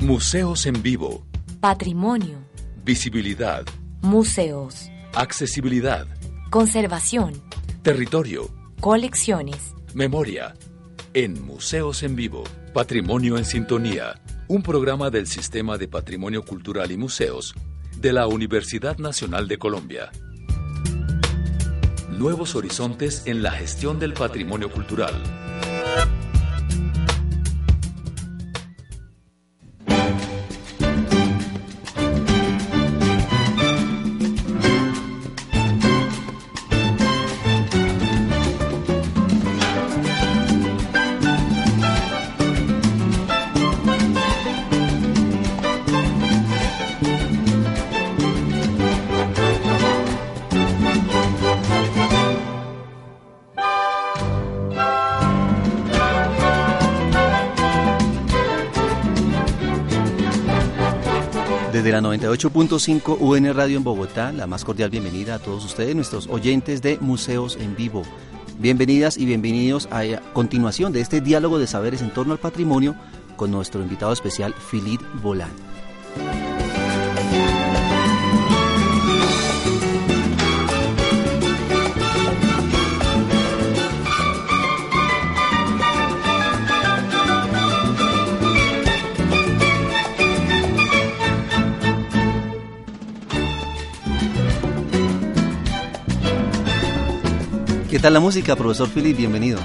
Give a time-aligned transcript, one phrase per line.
[0.00, 1.26] Museos en vivo.
[1.60, 2.38] Patrimonio.
[2.82, 3.66] Visibilidad.
[4.00, 4.90] Museos.
[5.14, 6.06] Accesibilidad.
[6.48, 7.34] Conservación.
[7.82, 8.48] Territorio.
[8.80, 9.74] Colecciones.
[9.92, 10.54] Memoria.
[11.12, 12.44] En Museos en Vivo.
[12.72, 14.22] Patrimonio en Sintonía.
[14.48, 17.54] Un programa del Sistema de Patrimonio Cultural y Museos
[17.98, 20.10] de la Universidad Nacional de Colombia.
[22.08, 25.12] Nuevos horizontes en la gestión del patrimonio cultural.
[62.02, 66.80] La 98.5 UN Radio en Bogotá, la más cordial bienvenida a todos ustedes, nuestros oyentes
[66.82, 68.02] de Museos en Vivo.
[68.58, 72.94] Bienvenidas y bienvenidos a, continuación de este diálogo de saberes en torno al patrimonio
[73.36, 75.50] con nuestro invitado especial, Philippe Bolán.
[97.90, 99.16] ¿Qué tal la música, profesor Philip?
[99.16, 99.58] Bienvenido.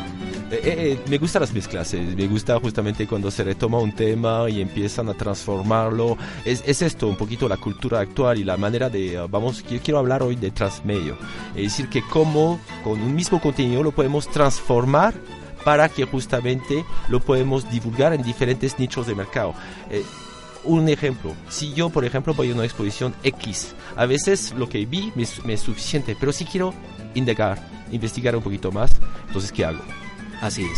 [0.49, 4.61] Eh, eh, me gustan las mezclas, me gusta justamente cuando se retoma un tema y
[4.61, 6.17] empiezan a transformarlo.
[6.43, 9.99] Es, es esto, un poquito la cultura actual y la manera de, uh, vamos, quiero
[9.99, 11.19] hablar hoy de transmedio.
[11.55, 15.13] Es decir, que cómo con un mismo contenido lo podemos transformar
[15.63, 19.53] para que justamente lo podemos divulgar en diferentes nichos de mercado.
[19.91, 20.03] Eh,
[20.63, 24.83] un ejemplo, si yo por ejemplo voy a una exposición X, a veces lo que
[24.87, 26.73] vi me, me es suficiente, pero si quiero
[27.15, 27.59] indagar,
[27.91, 28.91] investigar un poquito más,
[29.27, 29.79] entonces ¿qué hago?
[30.41, 30.77] Así es.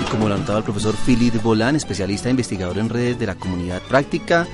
[0.00, 3.34] Y como lo anotaba el profesor Philip Bolán, especialista e investigador en redes de la
[3.34, 4.46] comunidad práctica,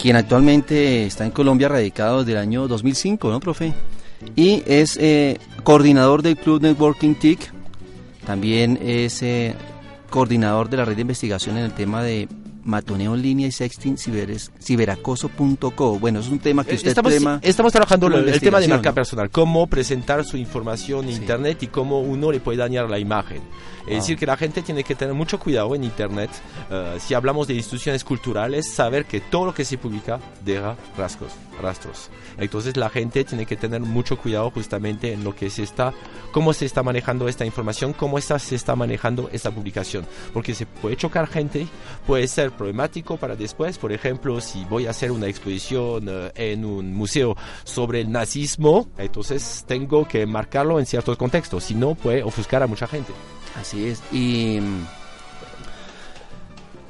[0.00, 3.74] quien actualmente está en Colombia radicado desde el año 2005, ¿no, profe?
[4.34, 7.52] Y es eh, coordinador del Club Networking TIC,
[8.26, 9.54] también es eh,
[10.10, 12.28] coordinador de la red de investigación en el tema de
[12.66, 15.98] matoneo en línea y sexting ciberes, ciberacoso.co.
[15.98, 18.90] Bueno, es un tema que usted estamos, tema, estamos trabajando el, el tema de marca
[18.90, 18.94] ¿no?
[18.94, 21.20] personal, cómo presentar su información en Sí.
[21.20, 23.38] internet y cómo uno le puede dañar la imagen.
[23.86, 23.94] Es Ah.
[24.00, 26.30] decir, que la gente tiene que tener mucho cuidado en internet.
[26.68, 31.30] eh, si hablamos de instituciones culturales, saber que todo lo que se publica deja rastros,
[31.62, 32.10] rastros.
[32.38, 35.92] Entonces la gente tiene que tener mucho cuidado justamente en lo que se está,
[36.32, 40.04] cómo se está manejando esta información, cómo está, se está manejando esta publicación.
[40.32, 41.68] Porque se puede chocar gente,
[42.06, 43.78] puede ser problemático para después.
[43.78, 48.88] Por ejemplo, si voy a hacer una exposición eh, en un museo sobre el nazismo,
[48.98, 53.12] entonces tengo que marcarlo en ciertos contextos, si no puede ofuscar a mucha gente.
[53.58, 54.02] Así es.
[54.12, 54.58] Y,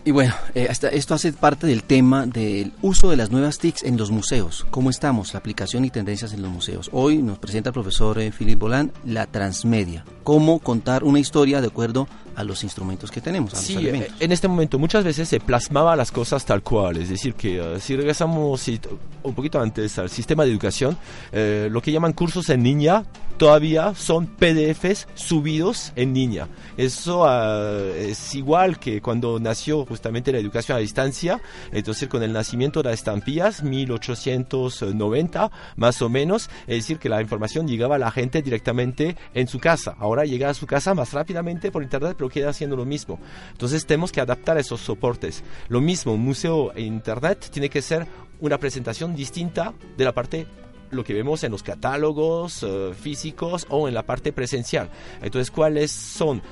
[0.07, 3.83] y bueno, eh, hasta esto hace parte del tema del uso de las nuevas TICs
[3.83, 4.65] en los museos.
[4.71, 5.33] ¿Cómo estamos?
[5.35, 6.89] La aplicación y tendencias en los museos.
[6.93, 10.05] Hoy nos presenta el profesor eh, Philip Bolán la transmedia.
[10.23, 12.07] ¿Cómo contar una historia de acuerdo
[12.37, 14.13] a los instrumentos que tenemos, a los Sí, elementos?
[14.13, 17.59] eh, en este momento muchas veces se plasmaba las cosas tal cual, es decir, que
[17.59, 18.81] eh, si regresamos si-
[19.25, 20.97] un poquito antes al sistema de educación,
[21.33, 23.05] eh, lo que llaman cursos en línea
[23.37, 26.49] todavía son PDFs subidos en línea.
[26.77, 31.41] Eso ah, es igual que cuando nació justamente la educación a distancia,
[31.73, 37.21] entonces con el nacimiento de las estampillas, 1890 más o menos, es decir, que la
[37.21, 39.95] información llegaba a la gente directamente en su casa.
[39.99, 43.19] Ahora llega a su casa más rápidamente por internet, pero queda haciendo lo mismo.
[43.53, 45.43] Entonces tenemos que adaptar esos soportes.
[45.69, 48.07] Lo mismo, museo en internet tiene que ser
[48.41, 50.47] una presentación distinta de la parte
[50.91, 54.91] lo que vemos en los catálogos eh, físicos o en la parte presencial.
[55.23, 56.43] Entonces, ¿cuáles son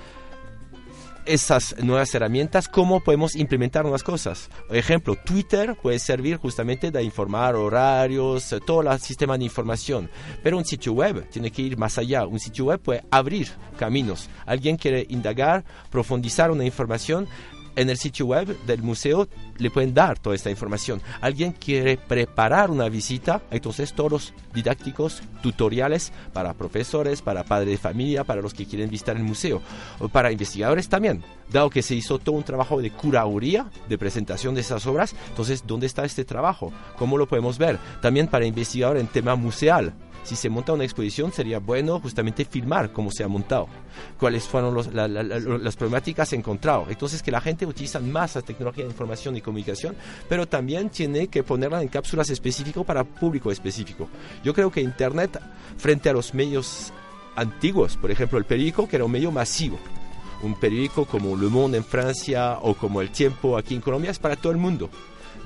[1.26, 4.50] esas nuevas herramientas, cómo podemos implementar unas cosas.
[4.66, 10.10] Por ejemplo, Twitter puede servir justamente de informar horarios, eh, todo el sistema de información.
[10.42, 12.26] Pero un sitio web tiene que ir más allá.
[12.26, 13.48] Un sitio web puede abrir
[13.78, 14.28] caminos.
[14.46, 17.26] Alguien quiere indagar, profundizar una información.
[17.76, 19.28] En el sitio web del museo
[19.58, 21.02] le pueden dar toda esta información.
[21.20, 28.24] Alguien quiere preparar una visita, entonces todos didácticos, tutoriales para profesores, para padres de familia,
[28.24, 29.60] para los que quieren visitar el museo,
[30.12, 31.24] para investigadores también.
[31.50, 35.64] Dado que se hizo todo un trabajo de curaduría, de presentación de esas obras, entonces,
[35.66, 36.72] ¿dónde está este trabajo?
[36.96, 37.78] ¿Cómo lo podemos ver?
[38.00, 39.94] También para investigador en tema museal.
[40.24, 43.68] Si se monta una exposición sería bueno justamente filmar cómo se ha montado,
[44.18, 46.88] cuáles fueron las problemáticas encontradas.
[46.88, 49.94] Entonces que la gente utiliza más la tecnología de información y comunicación,
[50.28, 54.08] pero también tiene que ponerla en cápsulas específicas para público específico.
[54.42, 55.38] Yo creo que Internet
[55.76, 56.92] frente a los medios
[57.36, 59.78] antiguos, por ejemplo el periódico, que era un medio masivo,
[60.42, 64.18] un periódico como Le Monde en Francia o como El Tiempo aquí en Colombia es
[64.18, 64.90] para todo el mundo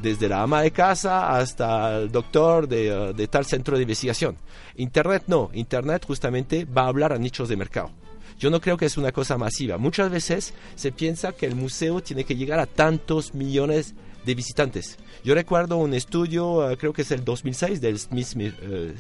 [0.03, 4.37] desde la ama de casa hasta el doctor de, de, tal centro de investigación.
[4.77, 7.91] Internet no, Internet justamente va a hablar a nichos de mercado.
[8.39, 9.79] Yo no creo que es una cosa masiva.
[9.79, 14.99] Muchas veces se piensa que el museo tiene que llegar a tantos millones de visitantes.
[15.25, 18.93] Yo recuerdo un estudio, eh, creo que es el 2006, del Smith, uh,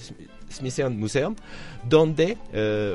[0.51, 1.37] Smithsonian Museum,
[1.85, 2.39] donde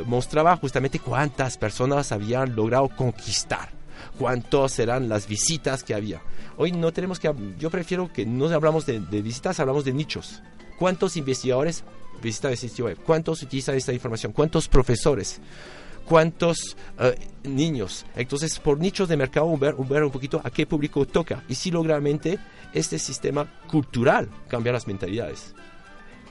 [0.06, 3.70] mostraba justamente cuántas personas habían logrado conquistar,
[4.18, 6.22] cuántas eran las visitas que había.
[6.58, 10.42] Hoy no tenemos que, yo prefiero que no hablamos de, de visitas, hablamos de nichos.
[10.80, 11.84] ¿Cuántos investigadores
[12.22, 12.98] visitan el sitio web?
[13.06, 14.32] ¿Cuántos utilizan esta información?
[14.32, 15.40] ¿Cuántos profesores?
[16.06, 18.06] cuántos uh, niños.
[18.16, 21.72] Entonces, por nichos de mercado, ver, ver un poquito a qué público toca y si
[21.72, 22.40] logra realmente
[22.74, 25.54] este sistema cultural cambiar las mentalidades.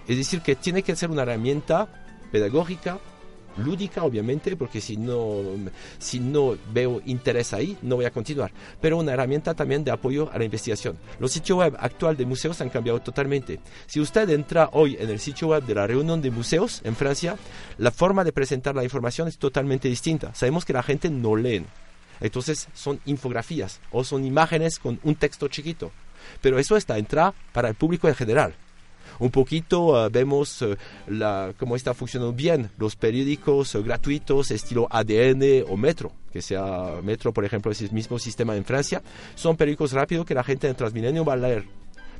[0.07, 1.89] Es decir, que tiene que ser una herramienta
[2.33, 2.99] pedagógica,
[3.59, 5.43] lúdica obviamente porque si no
[5.99, 8.53] si no veo interés ahí no voy a continuar.
[8.81, 10.97] Pero una herramienta también de apoyo a la investigación.
[11.19, 13.61] Los sitios web actual de museos han cambiado totalmente.
[13.87, 17.37] Si usted entra hoy en el sitio web de la reunión de museos en Francia
[17.79, 20.35] la forma de presentar la información es totalmente distinta.
[20.35, 21.65] Sabemos que la gente no lee.
[22.21, 25.91] Entonces son infografías o son imágenes con un texto chiquito.
[26.41, 28.55] Pero eso está entrada para el público en general
[29.23, 30.65] un poquito uh, vemos
[31.07, 37.01] la, cómo está funcionando bien los periódicos uh, gratuitos estilo ADN o Metro, que sea
[37.05, 39.01] Metro, por ejemplo, es el mismo sistema en Francia.
[39.37, 41.65] Son periódicos rápidos que la gente en Transmilenio va a leer.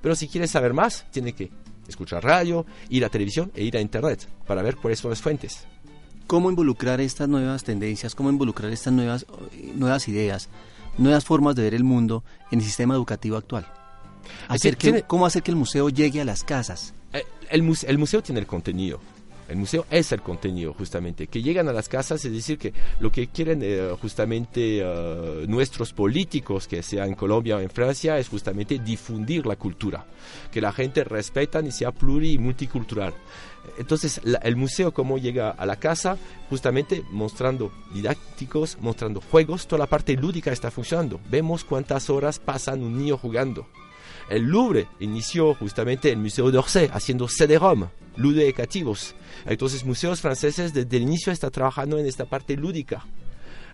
[0.01, 1.51] Pero si quiere saber más, tiene que
[1.89, 5.67] escuchar radio, ir a televisión e ir a Internet para ver cuáles son las fuentes.
[6.29, 10.49] ¿Cómo involucrar estas nuevas tendencias, cómo involucrar estas nuevas ideas,
[10.99, 12.23] nuevas formas de ver el mundo
[12.53, 13.67] en el sistema educativo actual?
[14.49, 16.95] Hacer que, ¿Cómo hacer que el museo llegue a las casas?
[17.13, 19.01] Eh, el, museo, el museo tiene el contenido.
[19.49, 21.27] El museo es el contenido, justamente.
[21.27, 25.93] Que llegan a las casas, es decir, que lo que quieren eh, justamente uh, nuestros
[25.93, 30.07] políticos, que sea en Colombia o en Francia, es justamente difundir la cultura.
[30.51, 33.13] Que la gente respeta y sea pluri y multicultural.
[33.77, 36.17] Entonces, la, el museo, cómo llega a la casa,
[36.49, 41.21] justamente mostrando didácticos, mostrando juegos, toda la parte lúdica está funcionando.
[41.31, 43.67] Vemos cuántas horas pasan un niño jugando
[44.29, 49.15] el Louvre inició justamente el Museo d'Orsay haciendo CD-ROM, ludoecativos.
[49.47, 53.05] Entonces, museos franceses desde el inicio están trabajando en esta parte lúdica.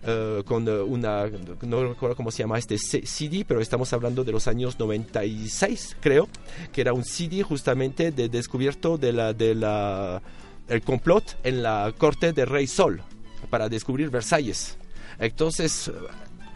[0.01, 1.25] Uh, con uh, una,
[1.61, 6.29] no recuerdo cómo se llama este CD, pero estamos hablando de los años 96, creo,
[6.71, 10.21] que era un CD justamente de descubierto de la, de
[10.69, 13.01] el complot en la corte del rey Sol
[13.49, 14.77] para descubrir Versalles.
[15.19, 15.91] Entonces,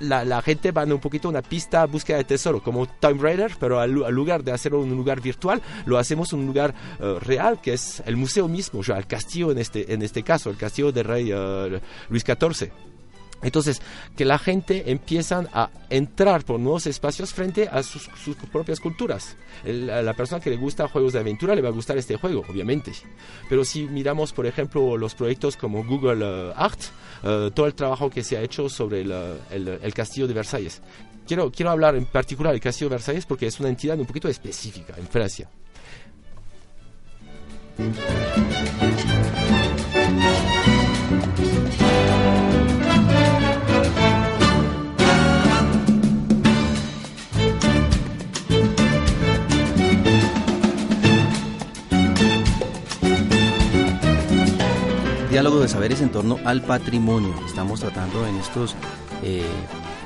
[0.04, 3.80] la, gente va un poquito a una pista búsqueda de tesoro, como Time Raider, pero
[3.80, 7.60] al, lugar de hacerlo en un lugar virtual, lo hacemos en un lugar eh, real,
[7.62, 10.58] que es el museo mismo, o sea, el castillo en este, en este caso, el
[10.58, 11.80] castillo del rey uh,
[12.10, 12.93] Luis XIV.
[13.44, 13.82] Entonces,
[14.16, 18.10] que la gente empiezan a entrar por nuevos espacios frente a sus,
[18.52, 19.36] propias culturas.
[19.66, 22.92] la persona que le gusta juegos de aventura le va a gustar este juego, obviamente.
[23.50, 26.80] Pero si miramos, por ejemplo, los proyectos como Google uh, Art,
[27.24, 29.12] uh, todo el trabajo que se ha hecho sobre el,
[29.52, 30.82] el, el, castillo de Versalles.
[31.28, 34.28] Quiero, quiero hablar en particular del castillo de Versalles porque es una entidad un poquito
[34.28, 35.50] específica en Francia.
[55.34, 57.34] Diálogo de saberes en torno al patrimonio.
[57.44, 58.76] Estamos tratando en estos
[59.24, 59.44] eh,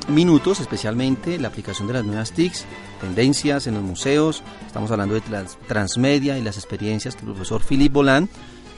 [0.07, 2.63] minutos especialmente la aplicación de las nuevas TICs,
[3.01, 4.41] tendencias en los museos.
[4.65, 8.29] Estamos hablando de las transmedia y las experiencias que el profesor Philippe Bolán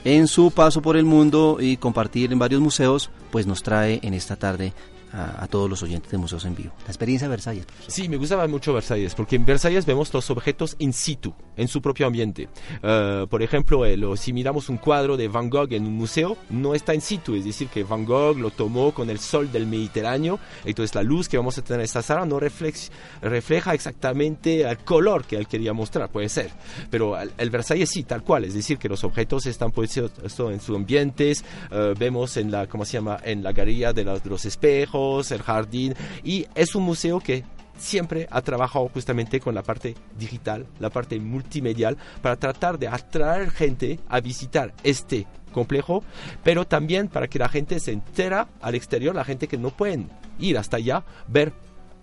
[0.03, 4.15] en su paso por el mundo y compartir en varios museos, pues nos trae en
[4.15, 4.73] esta tarde
[5.13, 6.73] a, todos los oyentes de Museos en Vivo.
[6.85, 7.65] La experiencia de Versalles.
[7.87, 11.81] Sí, me gustaba mucho Versalles, porque en Versalles vemos los objetos in situ, en su
[11.81, 12.49] propio ambiente.
[12.83, 16.75] Uh, por ejemplo, el, si miramos un cuadro de Van Gogh en un museo, no
[16.75, 20.39] está in situ, es decir, que Van Gogh lo tomó con el sol del Mediterráneo,
[20.65, 25.25] entonces la luz que vamos a tener en esta sala no refleja, exactamente el color
[25.25, 26.51] que él quería mostrar, puede ser.
[26.89, 30.59] Pero el, el Versalles sí, tal cual, es decir, que los objetos están puestos en
[30.59, 34.98] sus ambientes, uh, vemos en la, ¿cómo se llama?, en la galería de los espejos,
[35.31, 37.43] el jardín, y es un museo que
[37.77, 43.51] siempre ha trabajado justamente con la parte digital, la parte multimedial, para tratar de atraer
[43.51, 46.03] gente a visitar este complejo,
[46.43, 50.09] pero también para que la gente se entera al exterior, la gente que no pueden
[50.39, 51.53] ir hasta allá, ver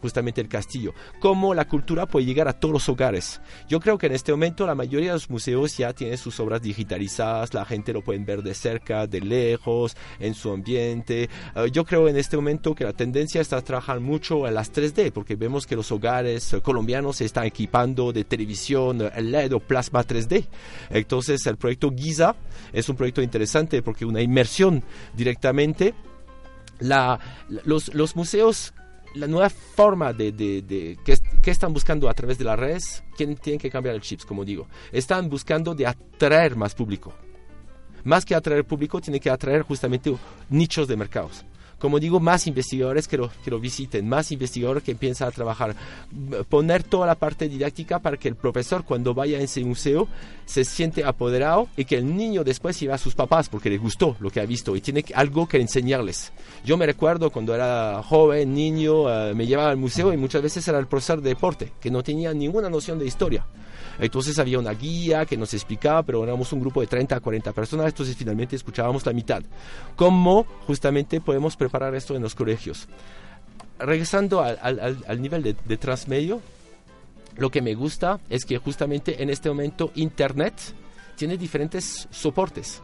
[0.01, 3.41] justamente el castillo, cómo la cultura puede llegar a todos los hogares.
[3.69, 6.63] Yo creo que en este momento la mayoría de los museos ya tienen sus obras
[6.63, 11.29] digitalizadas, la gente lo pueden ver de cerca, de lejos, en su ambiente.
[11.55, 14.73] Eh, yo creo en este momento que la tendencia está a trabajar mucho en las
[14.73, 19.53] 3D, porque vemos que los hogares eh, colombianos se están equipando de televisión eh, LED
[19.55, 20.47] o plasma 3D.
[20.91, 22.37] Entonces el proyecto Giza
[22.73, 24.83] es un proyecto interesante porque una inmersión
[25.15, 25.95] directamente
[26.79, 28.75] los, museos
[29.17, 33.59] la nueva forma de, de, que, están buscando a través de las redes, tienen, tienen
[33.59, 34.69] que cambiar el chips, como digo.
[34.93, 37.13] Están buscando de atraer más público.
[38.05, 40.15] Más que atraer público, tienen que atraer justamente
[40.49, 41.45] nichos de mercados
[41.79, 45.75] como digo, más investigadores que lo, que lo visiten, más investigadores que empiezan a trabajar,
[46.49, 50.09] poner toda la parte didáctica para que el profesor cuando vaya a ese museo
[50.47, 54.17] se siente apoderado y que el niño después lleve a sus papás porque le gustó
[54.21, 56.33] lo que ha visto y tiene algo que enseñarles.
[56.65, 60.67] Yo me recuerdo cuando era joven, niño, eh, me llevaba al museo y muchas veces
[60.69, 63.45] era el profesor de deporte que no tenía ninguna noción de historia.
[63.99, 67.53] Entonces había una guía que nos explicaba, pero éramos un grupo de 30 a 40
[67.53, 69.43] personas, entonces finalmente escuchábamos la mitad.
[69.97, 72.89] ¿Cómo justamente podemos preparar esto en los colegios?
[73.79, 76.41] Regresando al, nivel de, de transmedio,
[77.37, 80.55] lo que me gusta es que justamente en este momento Internet
[81.17, 82.81] tiene diferentes soportes.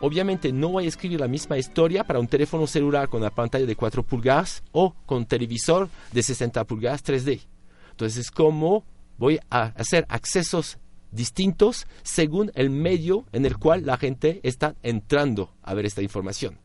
[0.00, 3.66] Obviamente no voy a escribir la misma historia para un teléfono celular con una pantalla
[3.66, 7.40] de 4 pulgadas o con televisor de 60 pulgadas 3D.
[7.90, 8.84] Entonces, ¿cómo
[9.16, 10.78] voy a hacer accesos
[11.10, 16.58] distintos según el medio en el cual la gente está entrando a ver esta información.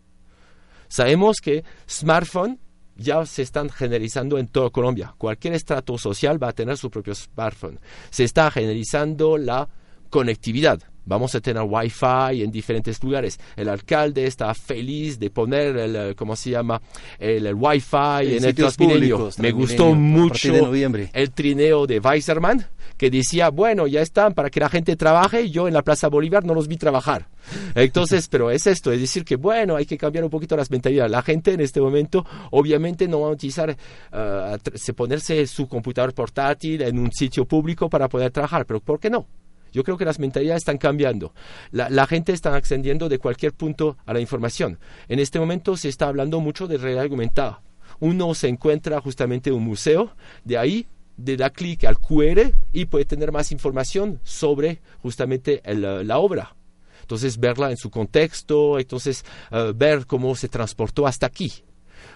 [0.92, 2.60] Sabemos que smartphones
[2.98, 5.16] ya se están generalizando en toda Colombia.
[5.18, 7.80] Cualquier estrato social va a tener su propio smartphone.
[8.10, 9.70] Se está generalizando la
[10.10, 10.91] conectividad.
[11.06, 13.40] Vamos a tener Wi-Fi en diferentes lugares.
[13.56, 16.82] El alcalde está feliz de poner el, ¿cómo se llama?
[17.20, 19.30] El, Wi-Fi en el Transmilenio.
[19.38, 22.66] Me gustó mucho el trineo de Weisserman
[22.98, 26.46] que decía, bueno, ya están para que la gente trabaje yo en la Plaza Bolívar
[26.46, 27.28] no los vi trabajar.
[27.74, 31.12] Entonces, pero es esto, es decir, que bueno, hay que cambiar un poquito las mentalidades.
[31.12, 33.76] La gente en este momento obviamente no va a utilizar,
[34.14, 39.10] uh, ponerse su computador portátil en un sitio público para poder trabajar, pero ¿por qué
[39.10, 39.26] no?
[39.72, 41.34] Yo creo que las mentalidades están cambiando.
[41.72, 44.80] La, gente está accediendo de cualquier punto a la información.
[45.08, 47.62] En este momento se está hablando mucho de realidad aumentada.
[48.00, 50.88] Uno se encuentra justamente en un museo, de ahí
[51.18, 56.56] da clic al QR y puede tener más información sobre justamente la obra.
[57.02, 61.52] Entonces verla en su contexto, entonces eh, ver cómo se transportó hasta aquí.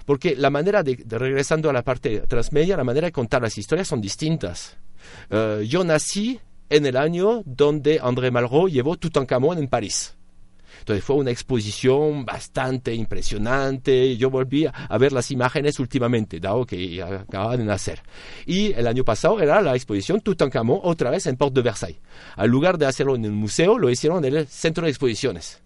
[0.05, 3.87] Porque la manera de, regresando a la parte transmedia, la manera de contar las historias
[3.87, 4.77] son distintas.
[5.29, 10.15] Eh, yo nací en el año donde André Malraux llevó Tutankamón en París.
[10.79, 14.17] Entonces fue una exposición bastante impresionante.
[14.17, 18.01] Yo volví a ver las imágenes últimamente, dado que acababa de nacer.
[18.45, 22.01] Y el año pasado era la exposición Tutankamón otra vez en Porte de Versailles.
[22.35, 25.64] Al lugar de hacerlo en el museo, lo hicieron en el centro de exposiciones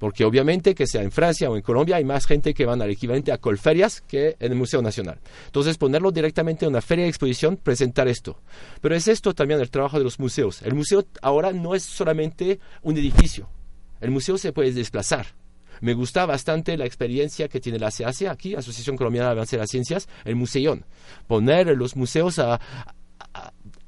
[0.00, 2.90] porque obviamente que sea en Francia o en Colombia hay más gente que van al
[2.90, 5.20] equivalente a Colferias que en el Museo Nacional.
[5.44, 8.40] Entonces ponerlo directamente en una feria de exposición, presentar esto.
[8.80, 10.62] Pero es esto también el trabajo de los museos.
[10.62, 13.50] El museo ahora no es solamente un edificio,
[14.00, 15.26] el museo se puede desplazar.
[15.82, 19.62] Me gusta bastante la experiencia que tiene la CAC aquí, Asociación Colombiana de Avance de
[19.62, 20.84] las Ciencias, el Museón.
[21.26, 22.60] Poner los museos a,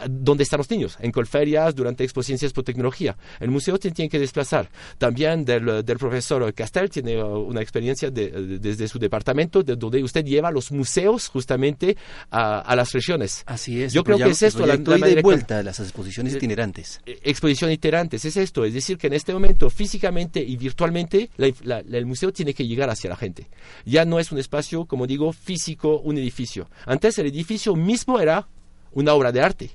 [0.08, 3.16] dónde están los niños, en colferias, durante exposiciones por tecnología.
[3.40, 4.68] El museo tiene que desplazar.
[4.98, 10.50] También del, profesor Castel tiene uh, una experiencia desde su departamento, de donde usted lleva
[10.50, 11.96] los museos justamente
[12.30, 13.42] a, las regiones.
[13.46, 13.92] Así es.
[13.92, 17.00] Yo creo que es esto la, la de vuelta de las exposiciones itinerantes.
[17.06, 18.64] Eh, exposiciones itinerantes, es esto.
[18.64, 23.10] Es decir, que en este momento, físicamente y virtualmente, el museo tiene que llegar hacia
[23.10, 23.48] la gente.
[23.84, 26.68] Ya no es un espacio, como digo, físico, un edificio.
[26.86, 28.48] Antes el edificio mismo era
[28.92, 29.70] una obra de arte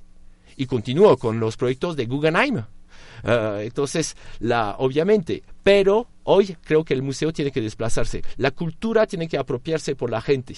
[0.58, 2.64] y continúo con los proyectos de Guggenheim.
[3.24, 8.22] Ah, entonces, la, obviamente, pero hoy creo que el museo tiene que desplazarse.
[8.36, 10.56] La cultura tiene que apropiarse por la gente.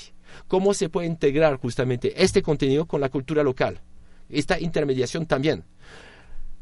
[0.48, 3.82] ¿Cómo se puede integrar justamente este contenido con la cultura local?
[4.30, 5.64] Esta intermediación también.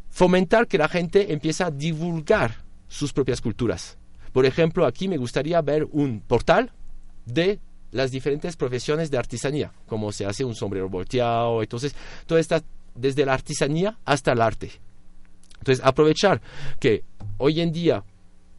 [0.10, 3.98] Fomentar que la gente empiece a divulgar sus propias culturas.
[4.32, 6.72] Por ejemplo, aquí me gustaría ver un portal
[7.26, 7.60] de
[7.92, 12.62] las diferentes profesiones de artesanía, como se hace un sombrero volteado, entonces toda esta
[12.98, 14.72] desde la artesanía hasta el arte.
[15.60, 16.42] Entonces, aprovechar
[16.80, 17.04] que
[17.38, 18.04] hoy en día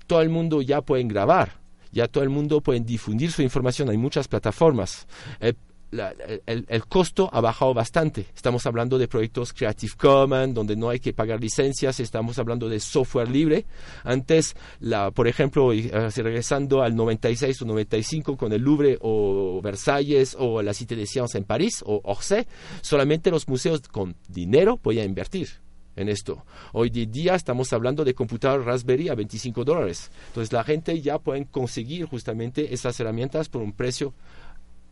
[0.07, 1.53] todo el mundo ya puede grabar,
[1.93, 5.07] ya todo el mundo puede difundir su información, hay muchas plataformas.
[5.41, 5.55] Eh,
[5.91, 8.27] el, costo ha bajado bastante.
[8.35, 12.81] Estamos hablando de proyectos Creative Commons, donde no hay que pagar licencias, estamos hablando de
[12.81, 13.67] software libre.
[14.05, 20.37] Antes, la, por ejemplo, eh, regresando al 96 o 95 con el Louvre o Versalles
[20.39, 22.47] o la Cité de Sciences en París o Orsay,
[22.81, 25.49] solamente los museos con dinero podían invertir
[25.97, 26.45] en esto.
[26.73, 30.11] Hoy día estamos hablando de computador Raspberry a 25 dólares.
[30.29, 34.15] Entonces la gente ya puede conseguir justamente esas herramientas por un precio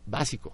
[0.05, 0.53] básico.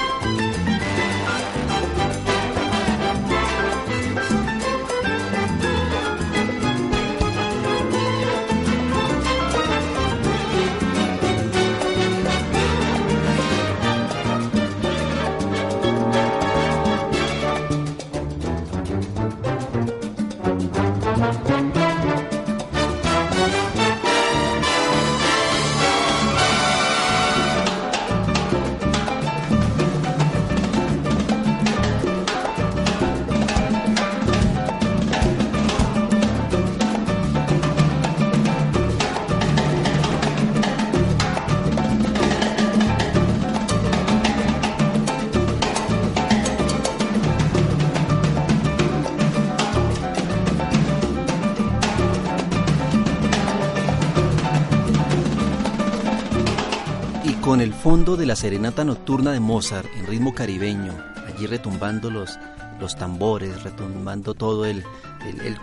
[57.51, 62.39] con el fondo de la serenata nocturna de Mozart en ritmo caribeño, allí retumbando los,
[62.79, 64.85] los tambores, retumbando todo el,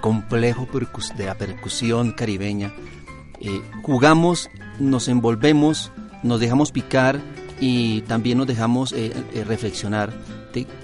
[0.02, 0.68] complejo
[1.16, 2.75] de la percusión caribeña.
[3.40, 5.90] Eh, jugamos, nos envolvemos,
[6.23, 7.23] nos dejamos picar
[7.59, 10.12] y también nos dejamos eh, eh, reflexionar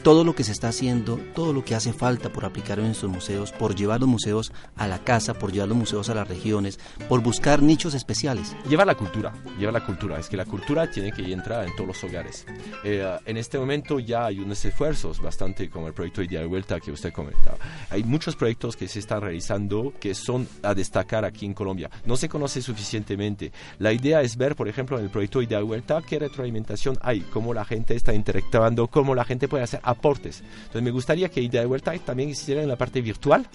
[0.03, 3.11] todo lo que se está haciendo, todo lo que hace falta por aplicar en nuestros
[3.11, 6.79] museos, por llevar los museos a la casa, por llevar los museos a las regiones,
[7.09, 8.57] por buscar nichos especiales.
[8.69, 11.89] Llevar la cultura, llevar la cultura, es que la cultura tiene que entrar en todos
[11.89, 12.47] los hogares.
[12.85, 16.81] Eh, en este momento ya hay unos esfuerzos bastante como el proyecto Idea de Vuelta
[16.81, 17.59] que usted comentaba.
[17.91, 21.91] Hay muchos proyectos que se están realizando que son a destacar aquí en Colombia.
[22.05, 23.53] No se conoce suficientemente.
[23.79, 27.21] La idea es ver, por ejemplo, en el proyecto Idea de Vuelta qué retroalimentación hay,
[27.21, 30.43] cómo la gente está interactuando, cómo la gente puede hacer aportes.
[30.57, 33.47] Entonces me gustaría que Idea de Vuelta también hiciera en la parte virtual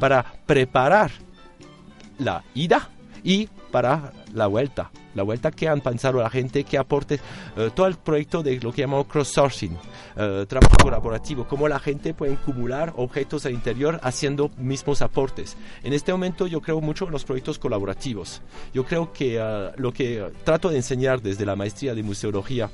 [0.00, 1.12] para preparar
[2.18, 2.88] la ida
[3.22, 4.90] y para la vuelta.
[5.14, 7.20] La vuelta que han pensado la gente, que aportes,
[7.56, 9.76] eh, todo el proyecto de lo que llamamos cross-sourcing,
[10.16, 15.56] eh, trabajo colaborativo, cómo la gente puede acumular objetos al interior haciendo mismos aportes.
[15.84, 18.42] En este momento yo creo mucho en los proyectos colaborativos.
[18.74, 22.68] Yo creo que eh, lo que trato de enseñar desde la maestría de museología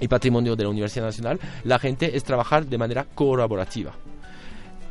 [0.00, 3.92] y patrimonio de la Universidad Nacional, la gente es trabajar de manera colaborativa.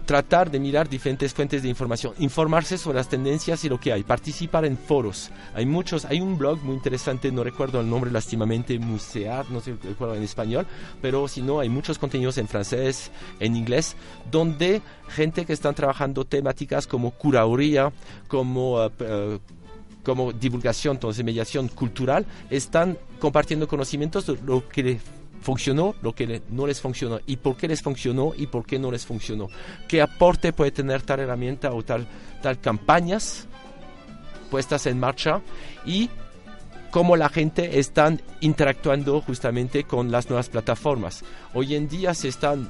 [0.06, 4.04] Tratar de mirar diferentes fuentes de información, informarse sobre las tendencias y lo que hay,
[4.04, 5.32] participar en foros.
[5.54, 9.76] Hay muchos, hay un blog muy interesante, no recuerdo el nombre lastimamente, Musear, no sé
[9.84, 10.66] recuerdo en español,
[11.02, 13.98] pero si no, hay muchos contenidos en francés, en inglés,
[14.32, 17.92] donde gente que están trabajando temáticas como curaduría,
[18.30, 19.40] como uh, uh,
[20.08, 25.02] como divulgación, entonces mediación cultural, están compartiendo conocimientos de lo que les
[25.42, 28.90] funcionó, lo que no les funcionó y por qué les funcionó y por qué no
[28.90, 29.50] les funcionó.
[29.86, 32.08] ¿Qué aporte puede tener tal herramienta o tal,
[32.42, 33.50] tal campañas
[34.50, 35.42] puestas en marcha
[35.86, 36.10] y
[36.90, 41.26] cómo la gente está interactuando justamente con las nuevas plataformas.
[41.54, 42.70] Hoy en día se están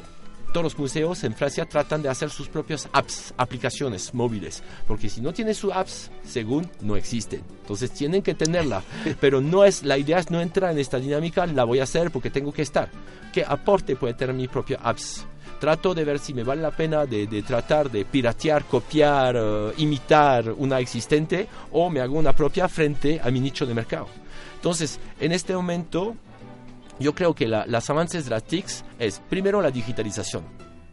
[0.53, 5.21] todos los museos en Francia tratan de hacer sus propias apps, aplicaciones móviles, porque si
[5.21, 7.41] no tienen sus apps, según no existen.
[7.61, 8.83] Entonces tienen que tenerla,
[9.19, 12.11] pero no es la idea es no entrar en esta dinámica, la voy a hacer
[12.11, 12.89] porque tengo que estar.
[13.33, 15.25] ¿Qué aporte puede tener mi propia apps?
[15.59, 20.51] Trato de ver si me vale la pena de, tratar de piratear, copiar, eh, imitar
[20.51, 24.07] una existente o me hago una propia frente a mi nicho de mercado.
[24.55, 26.15] Entonces, en este momento
[26.99, 30.43] yo creo que la, las avances de las TICs es primero la digitalización.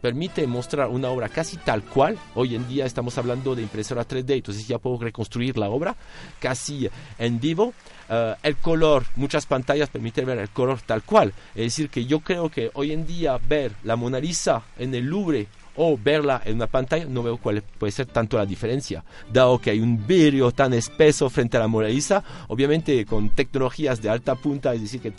[0.01, 2.19] Permite mostrar una obra casi tal cual.
[2.35, 5.95] Hoy en día estamos hablando de impresora 3D, entonces ya puedo reconstruir la obra
[6.39, 6.87] casi
[7.17, 7.73] en vivo.
[8.09, 11.33] Eh, el color, muchas pantallas permiten ver el color tal cual.
[11.55, 15.05] Es decir, que yo creo que hoy en día ver la Mona Lisa en el
[15.05, 19.03] Louvre o verla en una pantalla, no veo cuál puede ser tanto la diferencia.
[19.31, 24.01] Dado que hay un vidrio tan espeso frente a la Mona Lisa, obviamente con tecnologías
[24.01, 25.13] de alta punta, es decir, que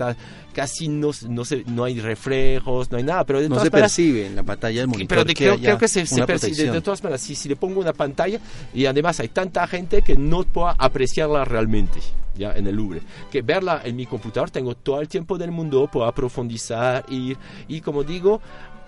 [0.53, 3.25] casi no, no, se, no hay reflejos, no hay nada.
[3.25, 5.09] Pero no se percibe en la pantalla del monitor.
[5.09, 6.71] Pero de, creo, creo, que se, se percibe.
[6.71, 8.41] De, todas maneras, si, si le pongo una pantalla
[8.75, 12.01] y además hay tanta gente que no pueda apreciarla realmente
[12.37, 13.03] ya en el Louvre.
[13.31, 17.37] Que verla en mi computador tengo todo el tiempo del mundo, puedo profundizar, ir
[17.69, 18.41] y como digo,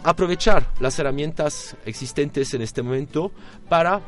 [0.03, 3.33] aprovechar las herramientas existentes en este momento
[3.69, 4.01] para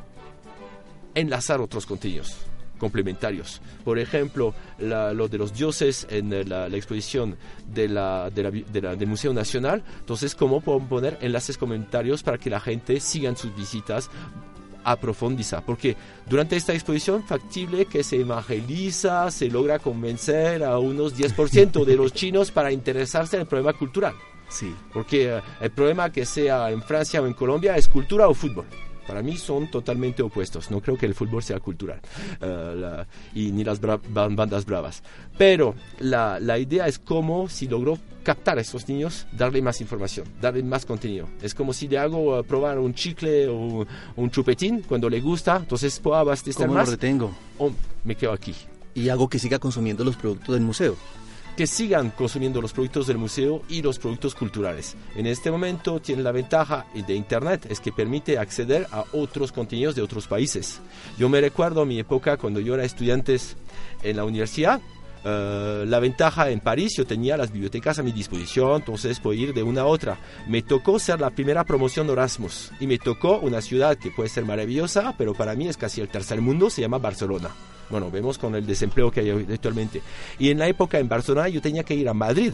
[1.15, 2.47] enlazar otros contenidos.
[2.79, 3.61] complementarios.
[3.85, 9.85] Por ejemplo, lo de los dioses en la, exposición de la, del Museo Nacional.
[9.99, 14.09] Entonces, ¿cómo puedo poner enlaces comentarios para que la gente siga sus visitas?
[14.85, 21.17] A profundizar, porque durante esta exposición factible que se evangeliza, se logra convencer a unos
[21.17, 24.15] 10% de los chinos para interesarse en el problema cultural.
[24.49, 24.75] Sí.
[24.93, 28.67] Porque eh, el problema que sea en Francia o en Colombia es cultura o fútbol.
[29.11, 30.71] Para mí son totalmente opuestos.
[30.71, 32.01] No creo que el fútbol sea cultural
[32.43, 33.03] uh,
[33.35, 35.03] y ni las bandas bravas.
[35.37, 40.29] Pero la, la, idea es cómo si logró captar a esos niños, darle más información,
[40.41, 41.29] darle más contenido.
[41.43, 45.57] Es como si le hago uh, probar un chicle o un chupetín cuando le gusta,
[45.57, 46.87] entonces puedo abastecer ¿Cómo más.
[46.87, 47.33] lo retengo?
[47.59, 47.73] O
[48.05, 48.55] me quedo aquí.
[48.95, 50.97] Y hago que siga consumiendo los productos del museo
[51.61, 54.97] que sigan consumiendo los productos del museo y los productos culturales.
[55.15, 59.95] En este momento tiene la ventaja de Internet, es que permite acceder a otros contenidos
[59.95, 60.81] de otros países.
[61.19, 63.37] Yo me recuerdo mi época cuando yo era estudiante
[64.03, 64.81] en la universidad,
[65.23, 69.53] eh, la ventaja en París, yo tenía las bibliotecas a mi disposición, entonces puedo ir
[69.53, 70.19] de una a otra.
[70.49, 74.31] Me tocó ser la primera promoción de Erasmus y me tocó una ciudad que puede
[74.31, 77.51] ser maravillosa, pero para mí es casi el tercer mundo, se llama Barcelona.
[77.91, 80.01] Bueno, vemos con el desempleo que hay actualmente.
[80.39, 82.53] Y en la época en Barcelona yo tenía que ir a Madrid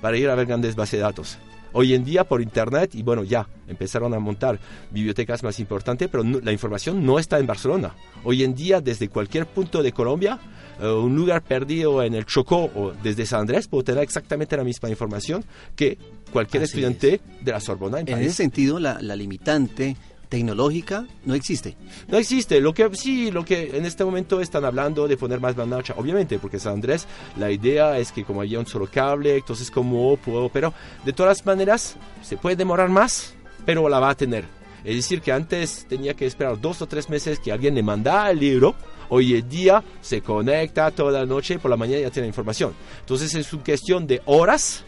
[0.00, 1.38] para ir a ver grandes bases de datos.
[1.74, 4.58] Hoy en día por internet, y bueno, ya empezaron a montar
[4.90, 7.94] bibliotecas más importantes, pero la información no está en Barcelona.
[8.24, 10.38] Hoy en día, desde cualquier punto de Colombia,
[10.80, 14.64] eh, un lugar perdido en el Chocó o desde San Andrés, puedo tener exactamente la
[14.64, 15.96] misma información que
[16.30, 18.00] cualquier estudiante de la Sorbona.
[18.00, 19.96] En, ese sentido, la, la limitante
[20.32, 21.76] tecnológica no existe.
[22.08, 22.58] No existe.
[22.62, 26.38] Lo que sí, lo que en este momento están hablando de poner más ancha, obviamente,
[26.38, 30.48] porque San Andrés, la idea es que como había un solo cable, entonces como puedo,
[30.48, 30.72] pero
[31.04, 33.34] de todas maneras se puede demorar más,
[33.66, 34.46] pero la va a tener.
[34.84, 38.30] Es decir, que antes tenía que esperar dos o tres meses que alguien le mandara
[38.30, 38.74] el libro.
[39.10, 42.72] Hoy en día se conecta toda la noche por la mañana ya tiene información.
[43.00, 44.82] Entonces es una cuestión de horas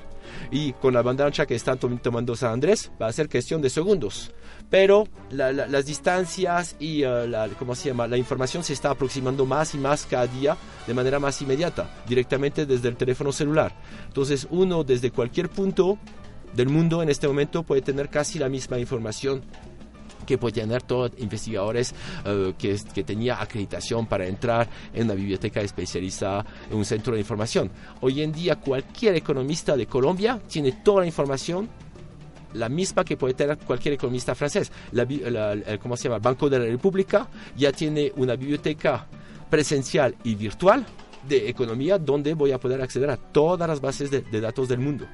[0.51, 3.69] y con la banda ancha que están tomando San Andrés va a ser cuestión de
[3.69, 4.33] segundos
[4.71, 8.07] pero las distancias y uh, la, ¿cómo se llama?
[8.07, 12.67] la información se está aproximando más y más cada día de manera más inmediata, directamente
[12.67, 13.73] desde el teléfono celular.
[14.07, 15.99] Entonces uno desde cualquier punto
[16.55, 19.43] del mundo en este momento puede tener casi la misma información
[20.25, 25.61] que puede tener todos investigadores uh, que, que tenía acreditación para entrar en una biblioteca
[25.61, 27.71] especializada en un centro de información.
[28.01, 31.69] Hoy en día cualquier economista de Colombia tiene toda la información
[32.55, 34.73] la misma que puede tener cualquier economista francés.
[34.93, 35.07] La,
[35.81, 36.19] ¿Cómo se llama?
[36.19, 39.07] Banco de la República ya tiene una biblioteca
[39.51, 40.87] presencial y virtual
[41.29, 45.07] de economía donde voy a poder acceder a todas las bases de, datos del mundo.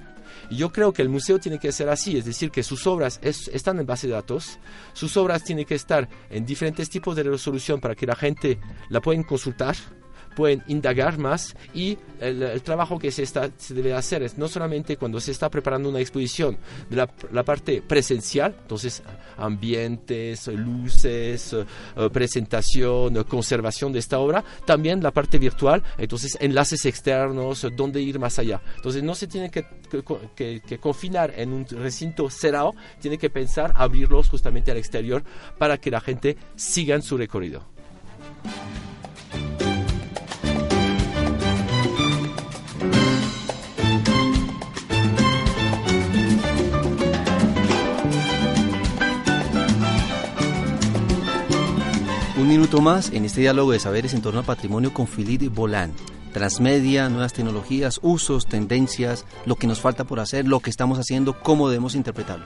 [0.49, 3.21] Y yo creo que el museo tiene que ser así, es decir, que sus obras
[3.23, 4.59] están en base de datos,
[4.93, 9.01] sus obras tienen que estar en diferentes tipos de resolución para que la gente la
[9.01, 9.77] pueda consultar
[10.35, 14.97] pueden indagar más y el, trabajo que se, está, se debe hacer es no solamente
[14.97, 19.03] cuando se está preparando una exposición de la, parte presencial, entonces
[19.37, 27.67] ambientes, luces, eh, presentación, conservación de esta obra, también la parte virtual, entonces enlaces externos,
[27.75, 28.61] dónde ir más allá.
[28.77, 29.65] Entonces no se tiene que,
[30.79, 35.23] confinar en un recinto cerrado, tiene que pensar abrirlos justamente al exterior
[35.59, 37.65] para que la gente siga su recorrido.
[52.51, 55.93] Minuto más en este diálogo de saberes en torno al patrimonio con Philippe Bolán.
[56.33, 61.41] Transmedia, nuevas tecnologías, usos, tendencias, lo que nos falta por hacer, lo que estamos haciendo,
[61.41, 62.45] cómo debemos interpretarlo.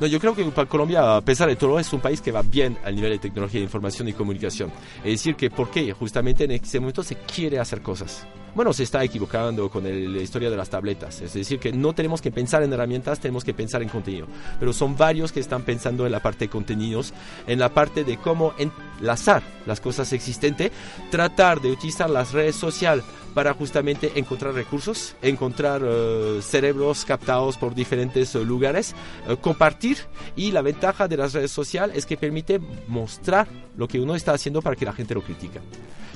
[0.00, 2.42] No, yo creo que para Colombia, a pesar de todo, es un país que va
[2.42, 4.70] bien al nivel de tecnología de información y comunicación.
[4.98, 9.02] Es decir, que porque justamente en este momento se quiere hacer cosas bueno, se está
[9.02, 11.20] equivocando con la historia de las tabletas.
[11.20, 14.26] Es decir, que no tenemos que pensar en herramientas, tenemos que pensar en contenido.
[14.60, 17.14] Pero son varios que están pensando en la parte de contenidos,
[17.46, 20.70] en la parte de cómo enlazar las cosas existentes,
[21.10, 23.04] tratar de utilizar las redes sociales
[23.34, 28.94] para justamente encontrar recursos, encontrar eh, cerebros captados por diferentes eh, lugares,
[29.28, 29.98] eh, compartir
[30.36, 34.32] y la ventaja de las redes sociales es que permite mostrar lo que uno está
[34.32, 35.60] haciendo para que la gente lo critique.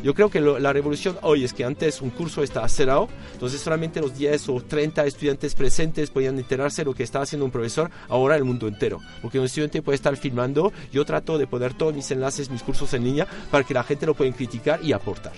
[0.03, 4.01] Yo creo que la revolución hoy es que antes un curso estaba cerrado, entonces solamente
[4.01, 7.91] los 10 o 30 estudiantes presentes podían enterarse de lo que estaba haciendo un profesor,
[8.09, 11.95] ahora el mundo entero, porque un estudiante puede estar filmando, yo trato de poner todos
[11.95, 15.33] mis enlaces, mis cursos en línea, para que la gente lo pueda criticar y aportar.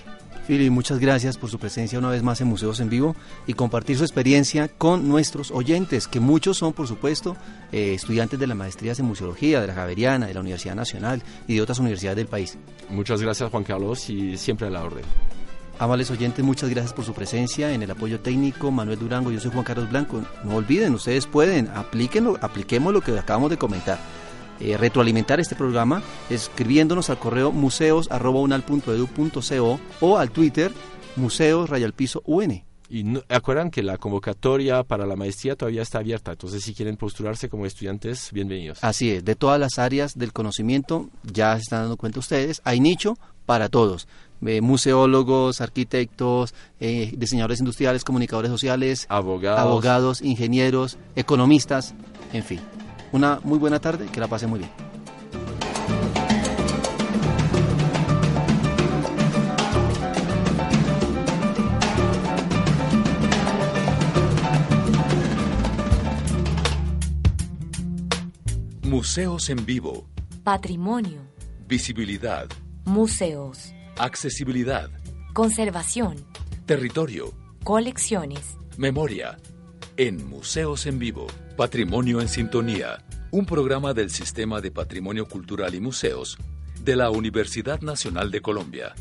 [0.49, 3.99] Fili, muchas gracias por su presencia una vez más en Museos en Vivo y compartir
[3.99, 7.37] su experiencia con nuestros oyentes, que muchos son, por supuesto,
[7.71, 11.53] eh, estudiantes de las maestrías en Museología, de la Javeriana, de la Universidad Nacional y
[11.53, 12.57] de otras universidades del país.
[12.89, 15.03] Muchas gracias, Juan Carlos, y siempre a la orden.
[15.77, 18.71] Amables oyentes, muchas gracias por su presencia en el apoyo técnico.
[18.71, 20.23] Manuel Durango, yo soy Juan Carlos Blanco.
[20.43, 23.99] No olviden, ustedes pueden, aplíquenlo, apliquemos lo que acabamos de comentar.
[24.59, 30.71] Eh, retroalimentar este programa escribiéndonos al correo museos.unal.edu.co o al Twitter
[31.15, 32.63] museos piso UN.
[32.89, 36.97] Y no, acuerdan que la convocatoria para la maestría todavía está abierta, entonces si quieren
[36.97, 38.83] postularse como estudiantes, bienvenidos.
[38.83, 42.79] Así es, de todas las áreas del conocimiento, ya se están dando cuenta ustedes, hay
[42.79, 44.07] nicho para todos.
[44.43, 49.59] Eh, museólogos, arquitectos, eh, diseñadores industriales, comunicadores sociales, abogados.
[49.59, 51.93] abogados, ingenieros, economistas,
[52.33, 52.59] en fin.
[53.11, 54.71] Una muy buena tarde, que la pase muy bien.
[68.83, 70.07] Museos en vivo.
[70.43, 71.21] Patrimonio.
[71.67, 72.47] Visibilidad.
[72.85, 73.73] Museos.
[73.97, 74.89] Accesibilidad.
[75.33, 76.15] Conservación.
[76.65, 77.33] Territorio.
[77.63, 78.57] Colecciones.
[78.77, 79.37] Memoria.
[79.97, 81.27] En Museos en Vivo.
[81.59, 83.03] Patrimonio en Sintonía.
[83.31, 86.37] Un programa del Sistema de Patrimonio Cultural y Museos
[86.85, 88.95] de la Universidad Nacional de Colombia.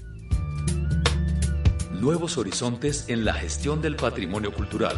[1.92, 4.96] Nuevos horizontes en la gestión del patrimonio cultural.